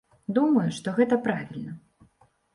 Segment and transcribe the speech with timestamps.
[0.37, 1.77] Думаю, што гэта правільна.